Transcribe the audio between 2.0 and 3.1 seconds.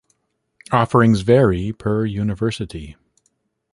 university.